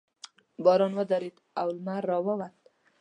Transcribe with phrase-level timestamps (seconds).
[0.63, 2.55] باران ودرېد او لمر راووت.